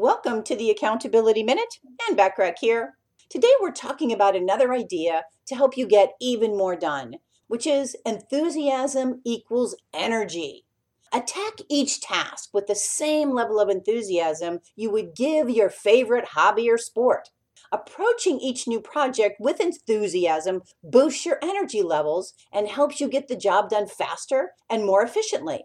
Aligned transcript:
Welcome 0.00 0.44
to 0.44 0.54
the 0.54 0.70
Accountability 0.70 1.42
Minute 1.42 1.80
and 2.06 2.16
Backrack 2.16 2.58
here. 2.60 2.94
Today 3.28 3.50
we're 3.60 3.72
talking 3.72 4.12
about 4.12 4.36
another 4.36 4.72
idea 4.72 5.24
to 5.48 5.56
help 5.56 5.76
you 5.76 5.88
get 5.88 6.12
even 6.20 6.56
more 6.56 6.76
done, 6.76 7.14
which 7.48 7.66
is 7.66 7.96
enthusiasm 8.06 9.20
equals 9.26 9.74
energy. 9.92 10.64
Attack 11.12 11.62
each 11.68 12.00
task 12.00 12.50
with 12.54 12.68
the 12.68 12.76
same 12.76 13.34
level 13.34 13.58
of 13.58 13.68
enthusiasm 13.68 14.60
you 14.76 14.88
would 14.92 15.16
give 15.16 15.50
your 15.50 15.68
favorite 15.68 16.26
hobby 16.26 16.70
or 16.70 16.78
sport. 16.78 17.30
Approaching 17.72 18.38
each 18.38 18.68
new 18.68 18.80
project 18.80 19.40
with 19.40 19.58
enthusiasm 19.58 20.62
boosts 20.84 21.26
your 21.26 21.40
energy 21.42 21.82
levels 21.82 22.34
and 22.52 22.68
helps 22.68 23.00
you 23.00 23.08
get 23.08 23.26
the 23.26 23.34
job 23.34 23.68
done 23.68 23.88
faster 23.88 24.52
and 24.70 24.86
more 24.86 25.02
efficiently. 25.02 25.64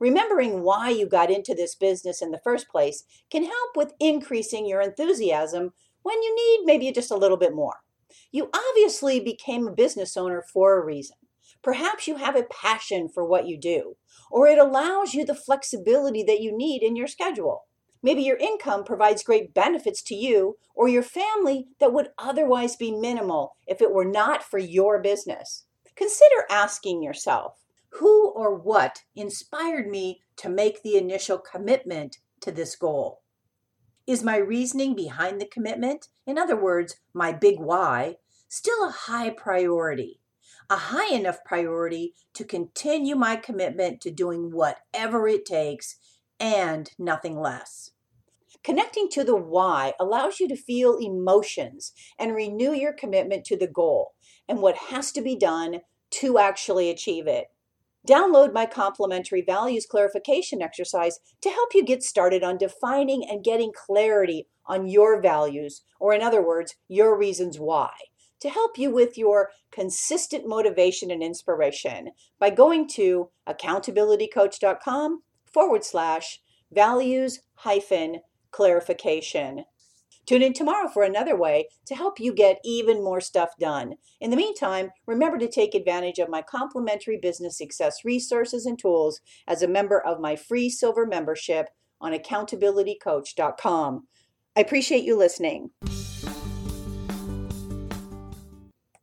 Remembering 0.00 0.62
why 0.62 0.90
you 0.90 1.06
got 1.06 1.30
into 1.30 1.54
this 1.54 1.74
business 1.74 2.20
in 2.20 2.30
the 2.30 2.40
first 2.42 2.68
place 2.68 3.04
can 3.30 3.44
help 3.44 3.76
with 3.76 3.94
increasing 4.00 4.66
your 4.66 4.80
enthusiasm 4.80 5.72
when 6.02 6.22
you 6.22 6.34
need 6.34 6.66
maybe 6.66 6.90
just 6.92 7.10
a 7.10 7.16
little 7.16 7.36
bit 7.36 7.54
more. 7.54 7.76
You 8.32 8.50
obviously 8.54 9.20
became 9.20 9.66
a 9.66 9.72
business 9.72 10.16
owner 10.16 10.42
for 10.52 10.76
a 10.76 10.84
reason. 10.84 11.16
Perhaps 11.62 12.06
you 12.06 12.16
have 12.16 12.36
a 12.36 12.44
passion 12.44 13.08
for 13.08 13.24
what 13.24 13.46
you 13.46 13.58
do, 13.58 13.96
or 14.30 14.46
it 14.46 14.58
allows 14.58 15.14
you 15.14 15.24
the 15.24 15.34
flexibility 15.34 16.22
that 16.22 16.40
you 16.40 16.56
need 16.56 16.82
in 16.82 16.96
your 16.96 17.06
schedule. 17.06 17.64
Maybe 18.02 18.22
your 18.22 18.36
income 18.36 18.84
provides 18.84 19.22
great 19.22 19.54
benefits 19.54 20.02
to 20.02 20.14
you 20.14 20.58
or 20.74 20.88
your 20.88 21.02
family 21.02 21.68
that 21.80 21.92
would 21.94 22.08
otherwise 22.18 22.76
be 22.76 22.92
minimal 22.92 23.56
if 23.66 23.80
it 23.80 23.94
were 23.94 24.04
not 24.04 24.42
for 24.42 24.58
your 24.58 25.00
business. 25.00 25.64
Consider 25.96 26.44
asking 26.50 27.02
yourself 27.02 27.63
or 28.34 28.54
what 28.54 29.02
inspired 29.14 29.88
me 29.88 30.20
to 30.36 30.48
make 30.48 30.82
the 30.82 30.96
initial 30.96 31.38
commitment 31.38 32.18
to 32.40 32.50
this 32.50 32.76
goal? 32.76 33.22
Is 34.06 34.22
my 34.22 34.36
reasoning 34.36 34.94
behind 34.94 35.40
the 35.40 35.46
commitment, 35.46 36.08
in 36.26 36.36
other 36.36 36.56
words, 36.56 36.96
my 37.14 37.32
big 37.32 37.58
why, 37.58 38.16
still 38.48 38.86
a 38.86 38.90
high 38.90 39.30
priority? 39.30 40.20
A 40.68 40.76
high 40.76 41.14
enough 41.14 41.44
priority 41.44 42.14
to 42.34 42.44
continue 42.44 43.16
my 43.16 43.36
commitment 43.36 44.00
to 44.02 44.10
doing 44.10 44.50
whatever 44.50 45.28
it 45.28 45.46
takes 45.46 45.96
and 46.40 46.90
nothing 46.98 47.38
less. 47.38 47.92
Connecting 48.62 49.08
to 49.10 49.24
the 49.24 49.36
why 49.36 49.92
allows 50.00 50.40
you 50.40 50.48
to 50.48 50.56
feel 50.56 50.96
emotions 50.96 51.92
and 52.18 52.34
renew 52.34 52.72
your 52.72 52.94
commitment 52.94 53.44
to 53.44 53.56
the 53.58 53.66
goal 53.66 54.12
and 54.48 54.60
what 54.60 54.76
has 54.76 55.12
to 55.12 55.22
be 55.22 55.36
done 55.36 55.80
to 56.10 56.38
actually 56.38 56.90
achieve 56.90 57.26
it. 57.26 57.46
Download 58.06 58.52
my 58.52 58.66
complimentary 58.66 59.40
values 59.40 59.86
clarification 59.86 60.60
exercise 60.60 61.18
to 61.40 61.48
help 61.48 61.74
you 61.74 61.82
get 61.82 62.02
started 62.02 62.42
on 62.42 62.58
defining 62.58 63.26
and 63.28 63.42
getting 63.42 63.72
clarity 63.74 64.46
on 64.66 64.86
your 64.86 65.20
values, 65.22 65.82
or 65.98 66.12
in 66.12 66.22
other 66.22 66.42
words, 66.46 66.74
your 66.88 67.16
reasons 67.16 67.58
why, 67.58 67.90
to 68.40 68.50
help 68.50 68.76
you 68.76 68.90
with 68.90 69.16
your 69.16 69.50
consistent 69.70 70.46
motivation 70.46 71.10
and 71.10 71.22
inspiration 71.22 72.10
by 72.38 72.50
going 72.50 72.86
to 72.88 73.30
accountabilitycoach.com 73.48 75.22
forward 75.46 75.84
slash 75.84 76.40
values 76.72 77.40
hyphen 77.54 78.20
clarification. 78.50 79.64
Tune 80.26 80.42
in 80.42 80.52
tomorrow 80.52 80.88
for 80.88 81.02
another 81.02 81.36
way 81.36 81.68
to 81.86 81.94
help 81.94 82.18
you 82.18 82.32
get 82.32 82.60
even 82.64 83.02
more 83.02 83.20
stuff 83.20 83.50
done. 83.58 83.94
In 84.20 84.30
the 84.30 84.36
meantime, 84.36 84.90
remember 85.06 85.38
to 85.38 85.50
take 85.50 85.74
advantage 85.74 86.18
of 86.18 86.28
my 86.30 86.42
complimentary 86.42 87.18
business 87.18 87.58
success 87.58 88.04
resources 88.04 88.66
and 88.66 88.78
tools 88.78 89.20
as 89.46 89.62
a 89.62 89.68
member 89.68 90.00
of 90.00 90.20
my 90.20 90.36
free 90.36 90.70
silver 90.70 91.06
membership 91.06 91.68
on 92.00 92.12
accountabilitycoach.com. 92.12 94.06
I 94.56 94.60
appreciate 94.60 95.04
you 95.04 95.16
listening. 95.16 95.70